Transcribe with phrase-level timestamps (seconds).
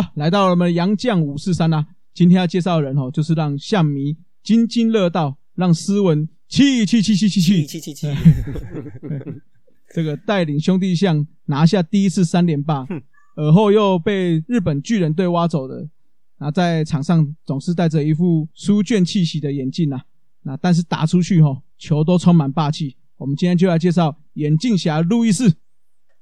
[0.00, 1.84] 好，来到了我们杨绛五四三啦。
[2.14, 8.06] 今天要介绍的人哦，就是让象迷津津乐道，让斯文气气气气气气气气气，
[9.92, 12.86] 这个带领兄弟象拿下第一次三连霸，
[13.34, 15.88] 而后又被日本巨人队挖走的。
[16.38, 20.02] 那在场上总是戴着一副书卷气息的眼镜呐，
[20.42, 22.94] 那但是打出去吼，球都充满霸气。
[23.16, 25.56] 我们今天就来介绍眼镜侠路易斯。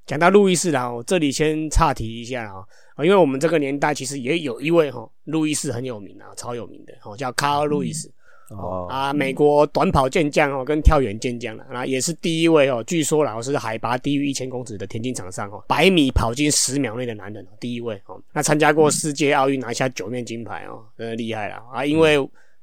[0.06, 8.10] 讲到路易斯啦，我这里先岔题一下啊，因为我们这个年代其实也有一位哈路易斯很有名啊，超有名的哦，叫卡尔路易斯。
[8.48, 12.80] 哦啊，美国短跑健将哦，跟跳远健将了，那也是第一位哦。
[12.86, 18.22] 据说啦，是海拔低于一千公尺的田径场上哦，百米跑进十秒内的男人，第一位哦。
[18.32, 21.84] 那参加过世界奥运拿下九面金牌哦，真的厉害了啊！
[21.84, 22.16] 因为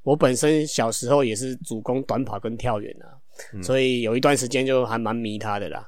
[0.03, 3.19] 我本身小时候也是主攻短跑跟跳远啊，
[3.61, 5.85] 所以有一段时间就还蛮迷他的啦。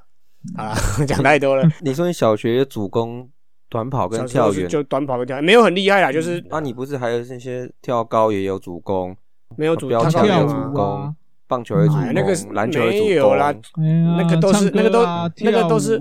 [0.55, 0.75] 啊，
[1.07, 1.67] 讲太多了。
[1.81, 3.29] 你说你小学主攻
[3.69, 9.16] 短跑跟跳远，就短跑跟跳远没有很厉害啦，就是啊，你不是还有那些跳高也有主攻？
[9.57, 10.73] 没有主跳跳舞
[11.47, 13.53] 棒球也主攻，那个篮球没有啦，
[14.17, 15.03] 那个都是那个都
[15.38, 15.99] 那个都是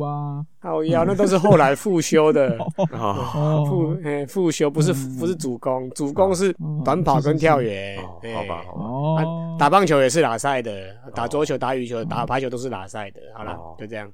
[0.61, 2.57] 好呀，那都是后来复修的。
[3.69, 7.99] 复复修不是不是主攻，主攻是短跑跟跳远。
[7.99, 10.73] 好吧，哦，打棒球也是拉赛的，
[11.15, 13.21] 打桌球、打羽球、打排球都是拉赛的。
[13.37, 14.11] 好了，就这样。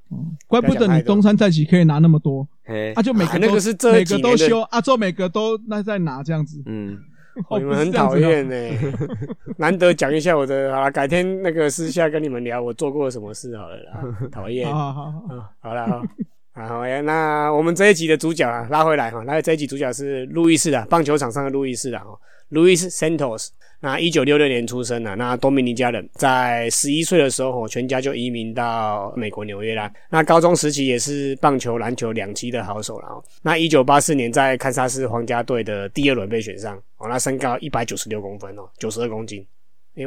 [0.48, 2.44] 怪不得你东山再起可以拿那么多，
[2.96, 6.98] 啊，就每个那个是每个都修，啊，做每个都那在拿这样子，嗯。
[7.58, 8.56] 你们很讨厌呢，
[9.58, 14.00] 难得讲一下我的，好了，改天那个私下跟你们聊我做过什么事好了啦，
[14.32, 15.74] 讨厌，好好好，好。
[15.74, 16.02] 了
[16.52, 22.02] 啊，好呀，那我们这一集的主角啊，拉回来哈，来这一集主角是路易斯的，棒球场上的路易斯啊，
[22.50, 23.48] 路易斯 Santos。
[23.80, 29.90] 那一九六六年出生的，那多米尼加人，在十一岁的时候，全家就移民到美国纽约啦。
[30.10, 33.08] 那高中时期也是棒球、篮球两栖的好手了。
[33.42, 39.46] 那一九八四年在堪萨斯皇家队的第二轮被选上，哦，那身高一百九十六公分哦，九十二公斤。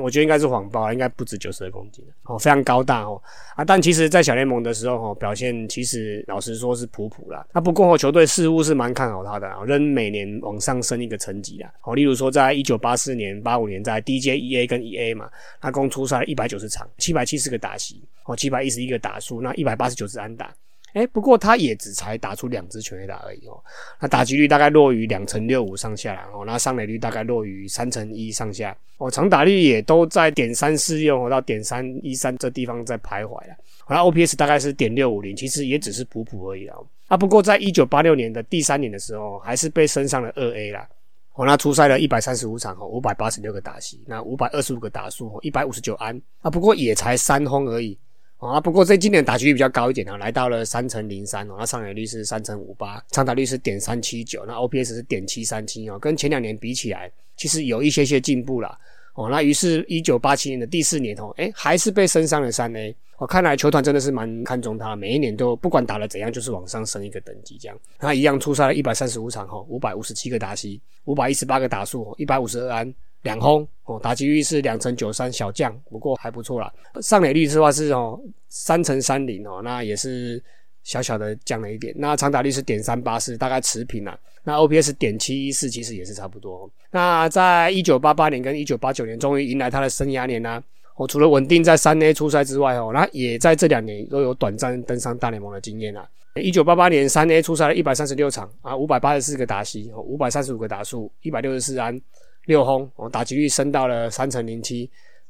[0.02, 3.22] 我觉得应该是谎报，应该不止九十二公斤哦，非常高大哦
[3.56, 3.66] 啊！
[3.66, 7.46] 但其实，在小联盟的时候哦，表现其实老实说是普普啦。
[7.54, 11.74] 那不过球队似乎是蛮看好他的，仍每年往上升一个层级啦。
[11.84, 20.54] 哦，例如说，在一九八四年、八五年，在 DJ E A 跟 E A 嘛，他共出赛一百九十场，七百七十个打席，哦，七百一十一个打数，那一百八十九支安打。
[20.94, 23.62] 哎，不过他也只才打出两支全垒打而已哦，
[24.00, 33.56] 那打击率大概落于两成六五上下啦，哦，那上垒率大概落于三成一上下，哦，长打率也都在点三四用到点三一三这地方在徘徊了，
[33.90, 36.78] 那 OPS 大概是点六五零，其实也只是普普而已啊。
[37.08, 40.88] 啊，不过在一九八六年的第三年的时候，还是被升上了二 A 啦，
[41.34, 47.98] 哦，那出赛了一百三十五场哦，五百八十六个打席，那五百二十五个打数，一百五十九安，啊，不过也才三轰而已。
[48.44, 58.78] 啊，不过这今年打击率比较高一点啊，来到了三乘零三哦，那上垒率是三乘五八，长打率是点三七九，那 OPS 是点七三七哦，跟前两年比起来，其实有一些些进步了
[59.16, 59.30] 哦。
[59.30, 62.96] 那于是，一九八七年的第四年哦，哎，还是被升上了三 A。
[63.18, 67.80] 我看来球团真的是蛮看重他，每一年都不管打了怎样，就是往上升一个等级这样。
[68.00, 72.94] 他一样出赛了一百三十五场哦，五百五十七个打席，五百一十八个打数，一百五十二安。
[73.23, 76.72] 两轰哦，打击率是两成九三，小将，不过还不错啦。
[77.01, 80.41] 上垒率的话是哦三乘三零哦，那也是
[80.84, 81.94] 小小的降了一点。
[81.97, 84.17] 那长打率是点三八四，大概持平啦。
[84.44, 86.69] 那 OPS 点七一四，其实也是差不多。
[86.91, 90.62] 那在一九八八年跟一九八九年，终于迎来他的生涯年啦。
[90.95, 96.07] 哦，除了稳定在三 A 出赛之外哦，那也在这两年都有短暂登上大联盟的经验啦。
[96.35, 102.00] 一九八八年三 A 出赛了一百三十六场啊，五百八十四个打席，五百三十五个打数，一百六十四安。
[102.46, 104.90] 六轰哦，打击率升到了三成零七，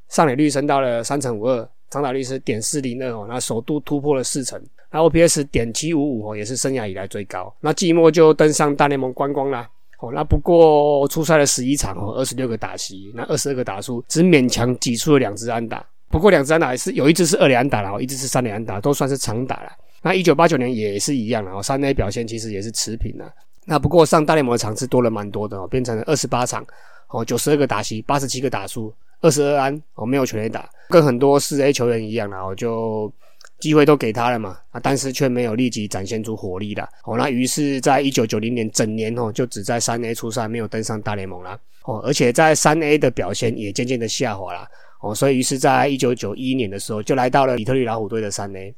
[0.09, 7.53] 上垒率升到了三成五二，长打率是点四零二哦，那首度突破了四成，那 OPS 点七五五哦，也是生涯以来最高。
[7.59, 9.69] 那季末就登上大联盟观光啦
[9.99, 15.85] 哦，那不过出赛了十一场哦，二十六个打席，那二十二个打数，只勉强挤出了两支安打。
[16.09, 19.71] 不过两支安打是有一支是二连安打了，一支是三连安打，都算是长打了。
[20.01, 23.33] 那一九八九年也是一样哦，三 A 表现其实也是持平的。
[23.65, 26.65] 那不过上大联盟的场次多了蛮多的哦，变成了二十八场。
[27.13, 33.11] 哦，九十二个打席，八十七个打数，二十二安，哦，没有全垒打，跟很多四 A 球员一样然后就
[33.59, 41.55] 机会都给他了嘛，啊，但是却没有立即展现出火力的，哦，那于是，在一九九零年整年哦，就只在三 A 出赛，没有登上大联盟了，
[41.85, 44.67] 哦，而且在三 A 的表现也渐渐的下滑了，
[45.01, 48.73] 哦，所以于是，在一九九一年的时候，就来到了底特律老虎队的三 A，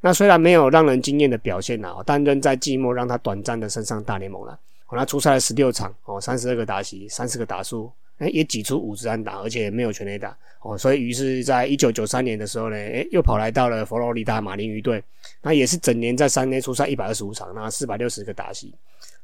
[0.00, 4.56] 那虽然没有让人惊艳的表现呐，但仍在季末让他短暂的升上大联盟了。
[4.92, 15.02] 那出赛了十六场哦，三十二个打席，三十个打数，哎，也挤出五支安打，而且没有全垒打哦，所以于是，在一九九三年的时候呢，哎，又跑来到了佛罗里达马林鱼队，
[15.42, 18.74] 那也是整年在三 A 出赛一百二十五场，那四百六十个打席，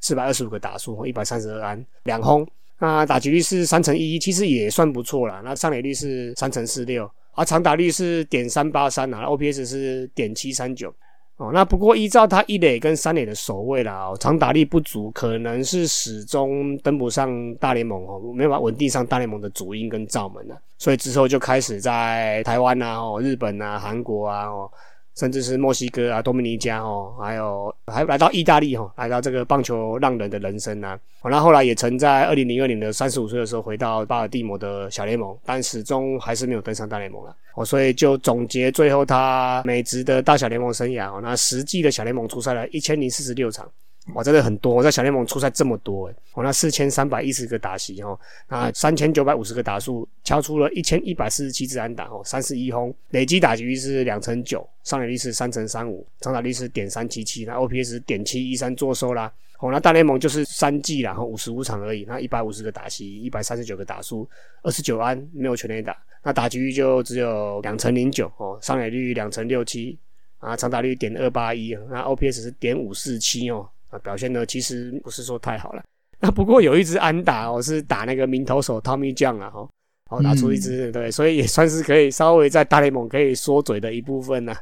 [0.00, 2.46] 四百二十五个打数，一百三十二安，两轰，
[2.78, 5.42] 那打击率是三乘一，其实也算不错了。
[5.44, 10.94] 那上垒率是三乘四六，而长打率是点三八三啊，OPS 是点七三九。
[11.36, 24.70] 哦，那不过依照他一垒跟三垒的守卫啦，长打力不足，可能是始终登不上大联盟哦，没办法稳定上大联盟的主音跟罩门了，所以之后就开始在台湾啊、哦日本啊、韩国啊、哦。
[25.16, 30.98] 甚至是墨西哥啊、多米尼加哦，还有还来到意大利哦，来到这个棒球浪人的人生啊。
[31.24, 37.34] 那后来也曾在二零零二年的三十五岁的时候回到巴尔的摩的小联盟，但始终还是没有登上大联盟了。
[37.54, 43.66] 哦，所以就总结最后他美职的大小联盟生涯哦，那实际的小联盟出赛了一千零四十六场。
[44.14, 44.72] 哇，真的很多！
[44.72, 48.18] 我在小联盟出赛这么多，诶，我那四千三百一十个打席哦，
[48.48, 59.32] 那三千九百五十个打数，敲出了一千一百四十七支安打哦，三十一轰，累计打击率是两成九，上垒率是三成三五，长打率是点三七七，那 OPS 点七一三坐收啦。
[59.58, 64.28] 哦，那大联盟就是三季然后五十五场而已，那一百五十个打席，一百三十九个打数，
[64.62, 69.98] 二十九安，没有全垒打，那打击率就只有两成零九哦，上垒率两成六七，
[70.38, 73.68] 啊，长打率点二八一，那 OPS 是点五四七哦。
[73.88, 75.82] 啊，表现呢其实不是说太好了。
[76.18, 79.68] 那不过有一支安打哦，是打那个名投手 Tommy John 啊，哈，
[80.10, 84.54] 哦打出一支对，所以也算是可以稍微在大联盟可以缩嘴的一部分呢。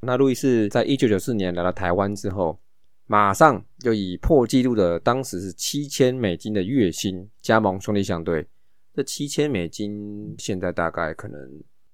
[0.00, 2.58] 那路易斯在一九九四年来到台湾之后，
[3.06, 8.44] 马上就以破纪录的当时是七千美金的月薪加盟兄弟象队。
[8.92, 11.40] 这七千美金现在大概可能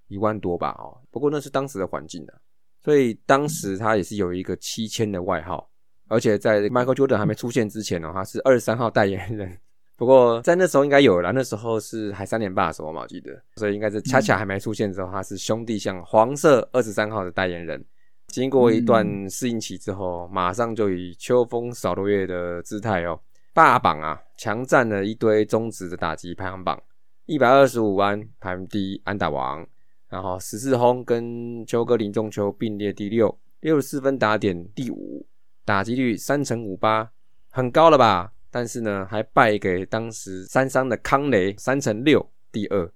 [0.08, 2.34] 一万多吧，哦，不过那是当时的环境啊，
[2.82, 5.67] 所以当时他也是有一个七千的外号。
[6.08, 9.56] 而且在 Michael Jordan 还没出现之前呢，他是二十三号代言人。
[9.96, 17.84] 不过在那时候应该有了，那时候是还三连霸的时候嘛，我记得，所以应该是恰恰还没出现之后，他是兄弟像黄色二十三号的代言人。
[18.28, 23.18] 经过一段适应期之后，马上就以秋风扫落叶的姿态哦，
[23.52, 26.80] 霸榜啊，强占了一堆中职的打击排行榜，
[27.26, 29.66] 一百二十五安排名第一，安打王，
[30.08, 35.26] 然后十四轰跟秋哥林中秋并列第六，六十四分打点第五。
[35.68, 37.10] 打击率三成五八，
[37.50, 38.32] 很高了吧？
[38.50, 42.90] 但是呢，还败给当时三商的康雷三成六，第二。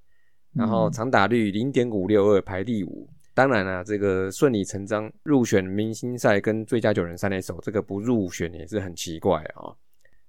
[0.54, 3.06] 然后长打率零点五六二，排第五。
[3.34, 9.76] 当然了，这个顺理成章入选明星赛跟最佳九人三垒手，这个不入选也是很奇怪啊。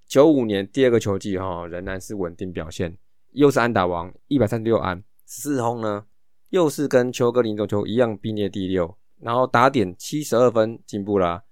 [0.06, 2.94] 九五年第二个球季哈，仍然是稳定表现，
[3.32, 6.04] 又是安打王，一百三十六安，四轰呢，
[6.50, 8.94] 又是跟邱哥林中球一样并列第六。
[9.22, 11.42] 然后打点七十二分，进步啦。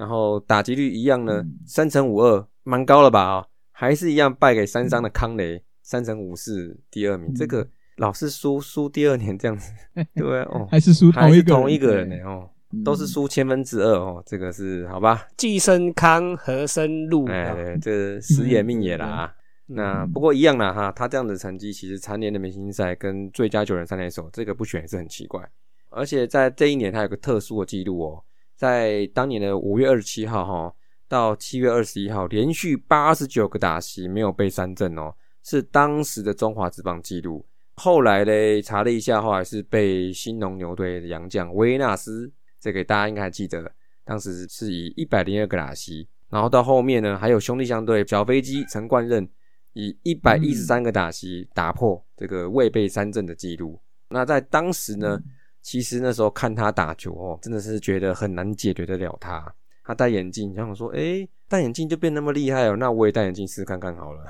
[0.00, 3.20] 然后打击率一样呢，三乘五二，蛮高了吧？
[3.20, 7.34] 啊，还是一样败给三商的康雷，三乘五四，第二名。
[7.34, 7.68] 这个
[7.98, 9.70] 老是输输第二年这样子，
[10.16, 12.48] 对哦，还是输同一个同一个人呢哦，
[12.82, 15.28] 都是输千分之二哦，这个是好吧？
[15.36, 19.30] 寄生康和生路，哎，这时也命也啦。
[19.66, 25.46] 那不过一样啦哈，他这样的成绩其实残年的明星赛跟最佳九人三垒手这个不选也是很奇怪，
[25.90, 28.24] 而且在这一年他有个特殊的记录哦。
[28.60, 30.74] 在当年的五月二十七号，哈，
[31.08, 37.42] 到七月二十一号，连续八十九个打席没有被三振哦，是当时的中华职棒纪录。
[37.76, 42.30] 后来嘞查了一下，后来是被新农牛队的洋将维纳斯，
[42.60, 43.72] 这个大家应该还记得，
[44.04, 49.26] 当时是以一百零二个打席，然后到后面呢，还有兄弟象队小飞机陈冠任
[49.72, 53.80] 以一百一十三个打席打破这个未被三振的纪录。
[54.10, 55.18] 那在当时呢？
[55.62, 59.52] 其实那时候看他打球哦，真的是觉得很难解决得了他。
[59.82, 64.20] 他戴眼镜，然后说：“哎，戴眼镜就变那么厉害哦，那我也戴眼镜试看看好了。”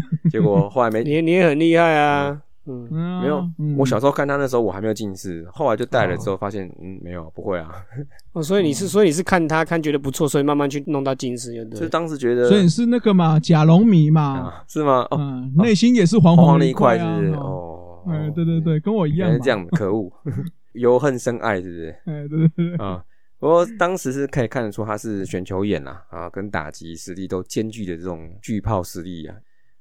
[0.30, 2.40] 结果后来没你，你也很厉害啊。
[2.68, 3.44] 嗯，没有。
[3.78, 7.70] 我小时候看他那时候我还没有近视，后来就戴了之后发现，嗯，没有，不会啊。
[8.32, 15.06] 哦，所以你是，所以你是看他看觉得不错，所以慢慢去弄到近视，对就当时觉得，所以你是那个嘛，假龙迷嘛，是吗？
[15.12, 17.04] 嗯，内心也是黄黄的一块是。
[17.34, 17.75] 哦。
[18.08, 19.32] 哎，对对对，跟我一样。
[19.32, 20.12] 是这样，可恶，
[20.74, 21.90] 由恨生爱，是不是？
[22.06, 22.76] 哎，对对对。
[22.76, 23.04] 啊，
[23.38, 29.36] 不过当时是可以看得出他是选球眼呐，啊，跟打击实力都兼具的这种巨炮实力啊。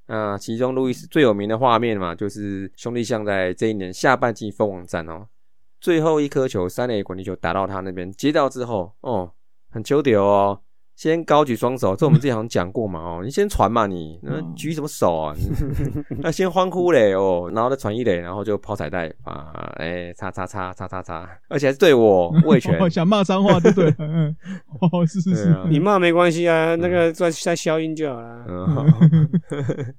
[0.08, 5.28] 那其中路易斯最有名的画面嘛，就是兄弟象在这一年下半季封王战哦，
[5.82, 9.32] 最后一颗球三垒滚地球打到他那边接到之后，哦，
[9.72, 10.62] 很球屌哦，
[10.96, 15.36] 先高举双手，这我们 之前好像讲过嘛哦，你先传嘛你，那嗯举什么手啊？
[16.22, 23.94] 那先欢呼嘞哦，然后再传一垒，然后就抛彩带啊，哎，叉叉叉叉叉叉，而且还是对我 魏权哦，想骂脏话，对不对？
[24.00, 24.36] 嗯，
[24.80, 28.46] 哦，是是是啊，你骂没关系啊，那个再再消音就好了。
[28.48, 28.86] 嗯，好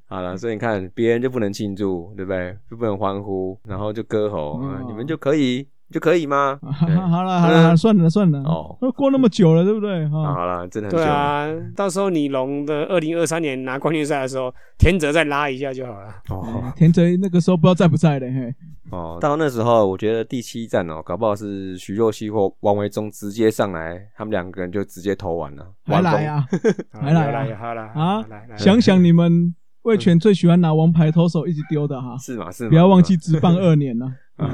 [0.09, 2.57] 好了，所以你看，别人就不能庆祝，对不对？
[2.71, 6.59] 就不能欢呼，然后就歌喉，嗯啊你们就可以，就可以吗？
[6.63, 6.87] 好
[7.23, 10.07] 了好了，算了算了，哦都过那么久了，对不对？
[10.09, 16.09] 好了，真的很久对啊，到时候你龙的二零二三年拿冠军赛的时候，田泽再拉一下就好了。
[16.31, 18.55] 哦哎田泽那个时候不知道在不在嘞，嘿，
[18.91, 26.45] 哦，到那时候，我觉得第七站哦，搞不好是徐若曦或王维忠直接上来，他们两个人就直接投完了，还来啊！
[26.93, 28.25] 好 还来好了啊
[28.57, 32.51] 想想你们魏权最喜欢拿王牌投手一直丢的哈，是吗？
[32.51, 32.71] 是吗？
[32.71, 34.07] 不要忘记职棒二年了。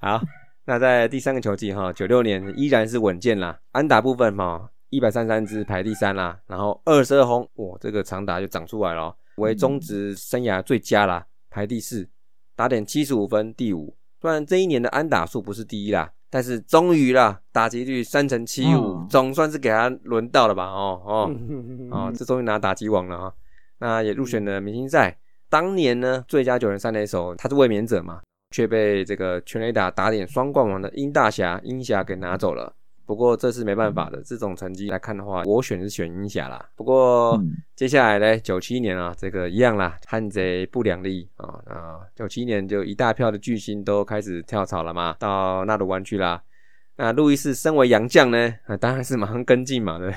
[0.00, 0.18] 啊。
[0.18, 0.24] 好，
[0.64, 12.08] 那在第三个球季哈，九六年依然是稳健啦，安打部分哈，一百三十三支排第三啦，然后二十二轰，哇，这个长打就长出来了，为中职生涯最佳啦，排第四，
[12.54, 13.96] 打点七十五分，第五。
[14.20, 20.64] 虽然这一年的安打数不是第一啦，但是终于啦，打击率三成七五哦，总算是给他轮到了吧？
[20.64, 21.30] 哦哦。
[21.30, 23.32] 嗯哦，这终于拿打击王了啊。
[23.78, 25.16] 那也入选了明星赛。
[25.48, 32.74] 当年呢，最佳九人三垒手他是卫冕者嘛，却被这个全垒打打点双冠王的殷大侠殷侠给拿走了。
[33.04, 36.68] 不过这是没办法的，这种成绩来看的话，我选是选殷侠啦。
[36.74, 46.42] 不过、嗯接下来呢，九七年啊，这个一样啦，汉贼不两立啊啊，九七年就一大票的巨星都开始跳槽了嘛，到纳鲁湾去啦。
[46.96, 50.14] 那路易斯身为洋将呢，啊，当然是马上跟进嘛，对不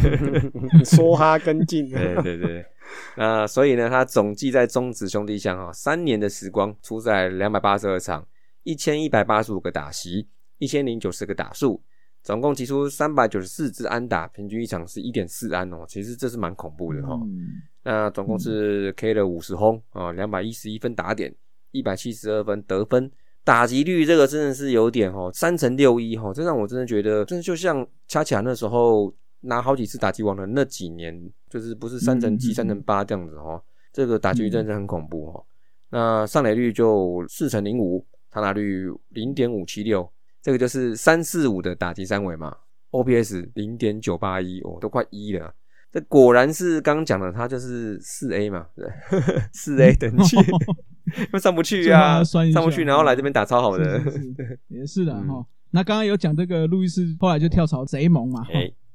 [0.00, 0.80] 对？
[0.84, 2.64] 梭哈跟进，对对对，
[3.16, 8.26] 那所以呢，他总计在中职兄弟象哈三年的时光，出赛两百八十二场，
[8.62, 11.82] 一千一百八十五个打席，一千零九十个打数，
[12.22, 17.48] 总共提出三百九十四支安打，平均一场是一点四安哦，其实这是蛮恐怖的哈、嗯。
[17.84, 21.34] 那总共是 K 了五十轰啊，两百一十一分打点，
[21.72, 23.10] 一百七十二分得分，
[23.42, 35.44] 打击率这个真的是有点哦，三乘六一哈，这让我真的觉得，真的就像恰恰那时候拿好几次打击王的那几年，就是不是三乘七、三乘八这样子哦，这个打击率真的是很恐怖哦。
[35.90, 42.56] 那上垒率就四乘零五，他拿率零点五七六，这个就是三四五的打击三围嘛
[42.92, 45.54] ，OPS 零点九八一哦，都快一了。
[45.90, 48.88] 这果然是刚刚讲的，他就是四 A 嘛，对，
[49.52, 50.36] 四 A 等级，
[51.18, 55.46] 因为上不去就啊，上不去，然后来这边打超好的，是是是 也是的嗯哈。
[55.72, 58.46] 那刚刚有讲这个路易斯后来就跳槽贼盟嘛，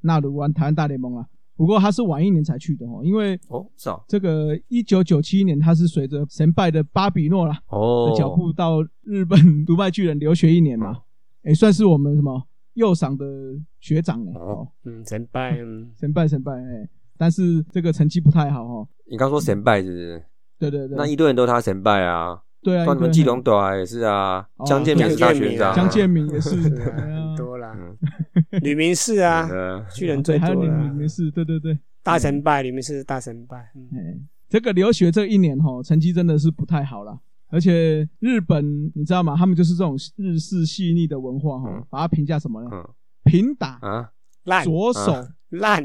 [0.08, 1.24] 纳鲁湾台湾大联盟啊。
[1.56, 8.10] 不过他是晚一年才去的哦，因为哦，是啊，这个一九九七年他是随着神拜的巴比诺啦哦。
[8.12, 10.96] 的，脚步到日本独拜巨人留学一年嘛，
[11.44, 12.44] 也算是我们什么
[12.76, 13.26] 右赏的
[13.80, 14.32] 学长呢。
[14.36, 14.40] 哦。
[14.40, 16.88] 哦，嗯，神拜，嗯，神 拜神拜，哎，
[17.18, 18.88] 但是这个成绩不太好哦。
[19.10, 20.24] 你刚说神拜是不是？
[20.60, 24.48] 对对对，那一堆人都他神拜啊，对啊，像你们一堆基隆朵啊也是啊。
[24.58, 26.56] 哦，江建明是大学长啊，江建明也是，
[28.62, 33.90] 吕明士啊，呃，巨人最还有你多了女明是，对对对，大神拜，吕明士大神拜，嗯。
[33.94, 37.20] 哎，这个留学这一年哈，成绩真的是不太好了。
[37.50, 39.36] 而且日本你知道吗？
[39.38, 42.70] 他们就是这种日式细腻的文化哈嗯，把它评价什么呢？
[42.74, 42.90] 嗯。
[43.24, 44.12] 平打、啊，
[44.44, 44.64] 烂。
[44.64, 45.28] 左手啊。
[45.50, 45.84] 烂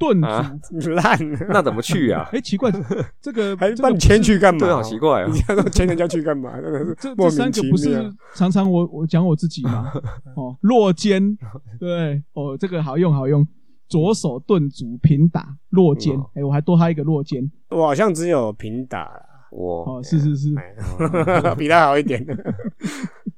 [0.00, 0.90] 顿啊足。
[0.90, 1.16] 烂，
[1.52, 2.26] 那怎么去啊？
[2.32, 2.72] 哎，奇怪，
[3.20, 4.58] 这个还这个把你牵去干嘛？
[4.58, 5.38] 对，好奇怪啊你。
[5.38, 6.54] 这样说牵人家去干嘛？
[6.98, 8.10] 这这三个不是。
[8.34, 9.92] 常常我我讲我自己嘛？
[10.34, 11.36] 哦，落肩，
[11.78, 13.46] 对，哦，这个好用好用。
[13.88, 17.50] 左手顿足平打落肩嗯，哎，我还多他一个落肩。
[17.70, 22.24] 我好像只有平打啦，我哦，是是是，哎比他好一点。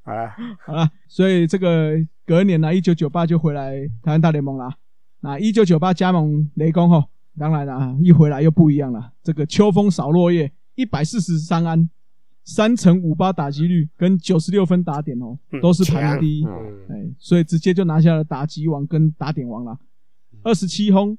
[0.05, 0.31] 好了，
[0.67, 1.95] 好了，所以这个
[2.27, 4.69] 隔年呢，一九九八就回来台湾大联盟啦。
[5.25, 7.05] 那一九九八加盟雷公吼，
[7.39, 9.13] 当然啦，一回来又不一样了。
[9.23, 11.89] 这个秋风扫落叶，一百四十三安，
[12.45, 16.43] 三乘五八打击率跟九十六分打点哦，嗯都是排名第一。
[16.43, 19.79] 强嗯，哎，所以直接就拿下了打击王跟打点王了。
[20.43, 21.17] 二十七轰，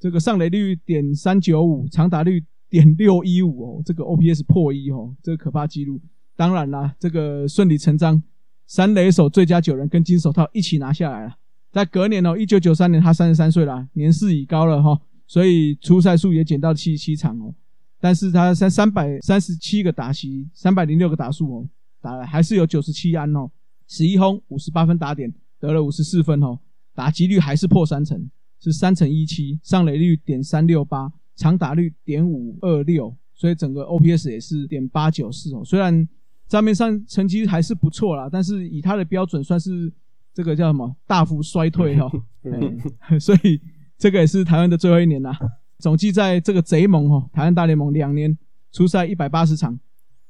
[0.00, 6.00] 这个上垒率点三九五，长打率点六一五哦，这个 OPS 破一哦，这个可怕记录。
[6.34, 8.22] 当然啦，这个顺理成章，
[8.66, 11.36] 三垒手最佳九人跟金手套一起拿下来了。
[11.72, 17.54] 在隔年哦，一九九三年他三十三岁啦，年事已高了哈、所以出赛数也减到七十七场哦。
[17.98, 21.68] 但是他三三百三十七个打席，三百零六个打数哦，
[22.00, 23.50] 打了还是有九十七安哦，
[23.88, 26.58] 十一轰，五十八分打点，得了五十四分哦，
[26.94, 28.28] 打击率还是破三成，
[28.60, 35.64] 是三成一七，上垒率点三六八，长打率点五二六，所以整个 OPS 也是点八九四哦。
[35.64, 36.06] 虽然
[36.48, 39.90] 账面上成绩还是不错啦，但是以他的标准算是
[40.34, 42.10] 这个叫什么大幅衰退 哦。
[42.44, 43.60] 嗯哎 所以
[43.96, 45.36] 这个也是台湾的最后一年啦。
[45.78, 48.36] 总计在这个贼盟哦，台湾大联盟两年
[48.70, 49.78] 出赛一百八十场，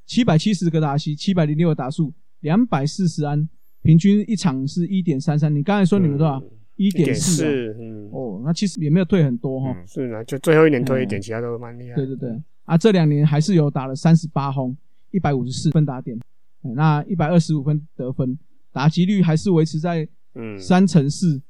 [0.07, 3.49] 七百七十个打席，七百零六个打数，两百四十安，
[3.83, 5.55] 平均一场是一点三三。
[5.55, 6.43] 你刚才说你们多少？
[6.77, 7.77] 一点四。
[7.79, 9.75] 嗯，哦，那其实也没有退很多哈。
[9.77, 11.97] 嗯是啊，就最后一年退一点，其他都蛮厉害。
[11.97, 14.75] 对对对，啊，这两年还是有打了三十八轰，
[15.11, 16.19] 一百五十四分打点，
[16.63, 18.37] 哎那一百二十五分得分，
[18.73, 21.41] 打击率还是维持在嗯，三乘四，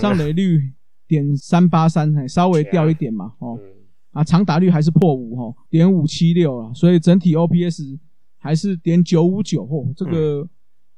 [0.00, 0.72] 上垒率
[1.06, 3.70] 点三八三，哎，稍微掉一点嘛，哦，嗯
[4.12, 7.98] 啊，长打率还是破五哈，点五七六啊，所以整体 OPS
[8.38, 10.48] 还是点九五九，哦，这个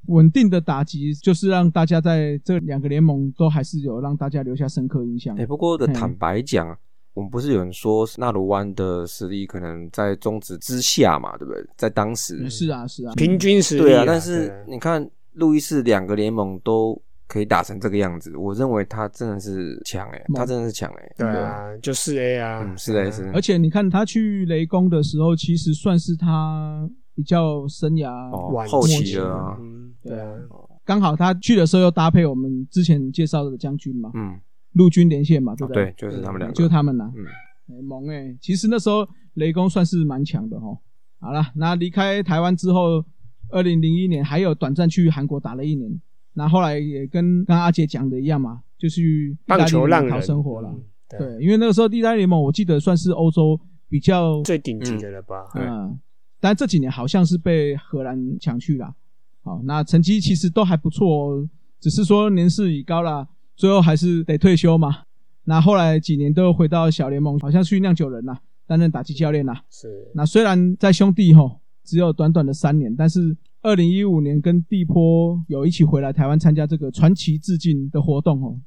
[0.07, 5.37] 稳定的打击就是让大家在这两个联盟都还是有让大家留下深刻印象。
[5.37, 5.45] 哎、。
[5.45, 6.79] 不过的坦白讲，
[7.13, 11.63] 我们不是有人说纳鲁湾的实力可能在中职之下嘛，对不对？
[11.77, 20.39] 在当时是啊，是啊，平均实力对啊，但是你看路易斯两个联盟都可以打成这个样子，我认为他真的是强哎、猛。
[20.39, 23.33] 他真的是强哎、对啊，就四 A 啊，嗯，是的，是的。
[23.33, 30.33] 而且你看他去雷公的时候，其实算是他比较生涯哦晚后期期了啊，嗯，对啊，
[30.85, 34.39] 刚好他去的时候又搭配我们之前介绍的将军嘛，嗯，
[34.73, 37.25] 陆军连线嘛，对不对，就是他们两个，就是他们啦，嗯，
[37.77, 40.67] 哎猛哎、其实那时候雷公算是蛮强的哈。
[41.19, 43.03] 好了，那离开台湾之后，
[43.51, 46.01] 二零零一年还有短暂去韩国打了一年，
[46.35, 50.71] 那后来也跟刚刚阿杰讲的一样嘛，就去大棒球浪人生活了。
[50.71, 53.57] 嗯对，对，因为那个时候意大利联盟我记得算是欧洲
[53.89, 55.47] 比较最顶级的了吧？
[55.55, 55.97] 嗯，
[56.41, 58.93] 但这几年好像是被荷兰抢去了。
[59.43, 61.49] 好，那成绩其实都还不错哦，
[61.79, 65.05] 只是说年事已高了，最后还是得退休嘛。
[65.45, 68.37] 那后来几年都回到小联盟，好像去酿酒人呐，
[68.67, 69.55] 担任打击教练呐。
[69.71, 78.59] 是，那虽然在兄弟吼只有短短的三年，但是二零一五年跟地坡有一起回来台湾参加这个传奇致敬的活动哦，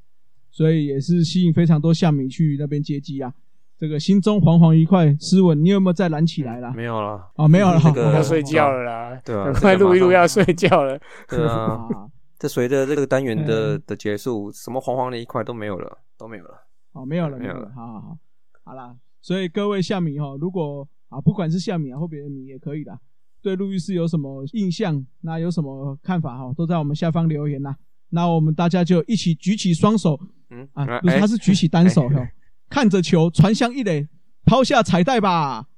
[0.50, 3.32] 所以也是吸引非常多象迷去那边接机啊。
[3.76, 6.70] 这个心中惶惶一块，诗文，你有没有再燃起来啦？
[6.76, 11.00] 没有了，哦，没有了，这个要睡觉了啦，对啊赶快录一录，要睡觉了。
[11.26, 12.08] 对啊， 啊，
[12.38, 16.54] 这随着这个单元的嗯的结束，什么黄黄的一块都没有了，都没有了，
[16.92, 18.18] 哦，没有了，没有了好好好，
[18.64, 18.94] 好啦。
[19.22, 22.98] 所以各位夏米哈，如果啊，不管是夏米啊或别的米也可以啦，
[23.42, 27.76] 对路易斯有什么印象，那有什么看法哈，都在我们下方留言啦。
[28.10, 30.18] 那我们大家就一起举起双手
[30.50, 32.28] 嗯啊，不是，他是举起单手哈，
[32.68, 34.08] 看着球传向一垒，
[34.44, 35.68] 抛下彩带吧。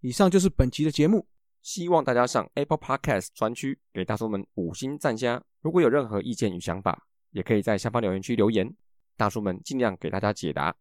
[0.00, 1.26] 以上就是本期的节目，
[1.62, 5.42] 希望大家上 Apple Podcast 专区给大叔们五星赞加。
[5.62, 8.72] 如果有任何意见与想法，也可以在下方留言区留言，
[9.16, 10.76] 大叔们尽量给大家解答。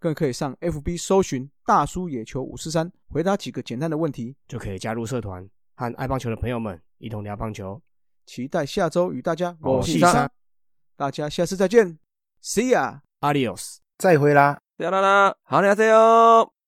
[0.00, 4.34] 更可以上 FB 搜寻“大叔野球五四三”，回答几个简单的问题。
[4.48, 7.80] 就可以加入社团，和爱棒球的朋友们一同聊棒球。
[8.24, 10.30] 期待下周与大家我是三是三，
[10.96, 11.98] 大家下次再见
[12.42, 13.00] ，See ya。
[13.20, 13.76] Adios。
[13.98, 14.58] 再会啦。
[14.78, 16.59] 啦啦啦，好，你好，加油！